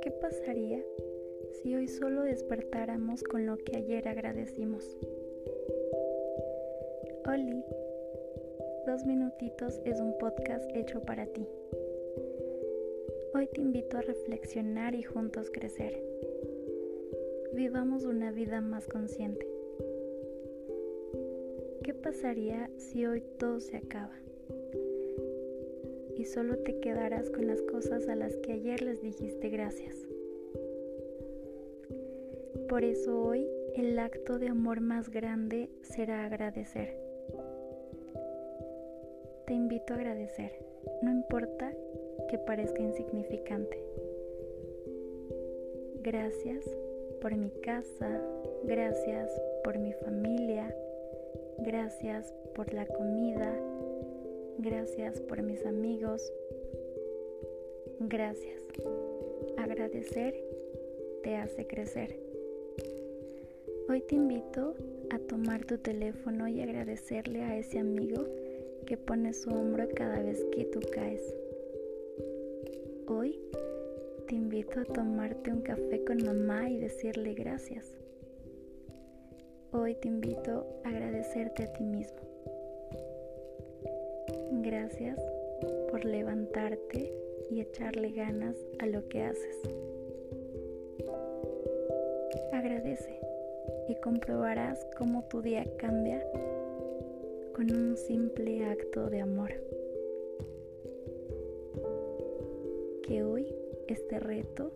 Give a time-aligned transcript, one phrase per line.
[0.00, 0.82] ¿Qué pasaría
[1.52, 4.96] si hoy solo despertáramos con lo que ayer agradecimos?
[7.26, 7.62] Oli,
[8.86, 11.46] Dos Minutitos es un podcast hecho para ti.
[13.34, 16.02] Hoy te invito a reflexionar y juntos crecer.
[17.52, 19.46] Vivamos una vida más consciente.
[21.82, 24.27] ¿Qué pasaría si hoy todo se acaba?
[26.18, 29.94] Y solo te quedarás con las cosas a las que ayer les dijiste gracias.
[32.68, 36.96] Por eso hoy el acto de amor más grande será agradecer.
[39.46, 40.52] Te invito a agradecer,
[41.02, 41.72] no importa
[42.28, 43.82] que parezca insignificante.
[46.02, 46.64] Gracias
[47.20, 48.20] por mi casa,
[48.64, 49.30] gracias
[49.62, 50.74] por mi familia,
[51.58, 53.54] gracias por la comida,
[54.58, 56.32] gracias por mis amigos,
[58.00, 58.62] gracias.
[59.56, 60.34] Agradecer
[61.22, 62.18] te hace crecer.
[63.88, 64.74] Hoy te invito
[65.10, 68.24] a tomar tu teléfono y agradecerle a ese amigo
[68.86, 71.22] que pone su hombro cada vez que tú caes.
[73.06, 73.38] Hoy
[74.26, 77.92] te invito a tomarte un café con mamá y decirle gracias.
[79.72, 82.37] Hoy te invito a agradecerte a ti mismo.
[84.62, 85.20] Gracias
[85.88, 87.12] por levantarte
[87.48, 89.56] y echarle ganas a lo que haces.
[92.52, 93.20] Agradece
[93.88, 96.20] y comprobarás cómo tu día cambia
[97.54, 99.52] con un simple acto de amor.
[103.04, 103.54] Que hoy
[103.86, 104.72] este reto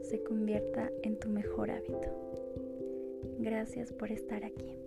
[0.00, 2.08] se convierta en tu mejor hábito.
[3.38, 4.85] Gracias por estar aquí.